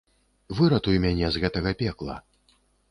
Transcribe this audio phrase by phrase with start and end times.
[0.59, 2.15] Выратуй мяне з гэтага пекла.